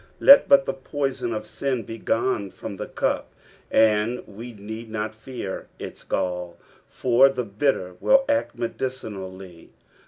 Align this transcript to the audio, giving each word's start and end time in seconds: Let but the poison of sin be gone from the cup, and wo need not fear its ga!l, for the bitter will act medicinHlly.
Let 0.19 0.49
but 0.49 0.65
the 0.65 0.73
poison 0.73 1.31
of 1.31 1.45
sin 1.45 1.83
be 1.83 1.99
gone 1.99 2.49
from 2.49 2.77
the 2.77 2.87
cup, 2.87 3.35
and 3.69 4.23
wo 4.25 4.45
need 4.51 4.89
not 4.89 5.13
fear 5.13 5.67
its 5.77 6.03
ga!l, 6.03 6.57
for 6.87 7.29
the 7.29 7.43
bitter 7.45 7.97
will 7.99 8.25
act 8.27 8.57
medicinHlly. 8.57 9.67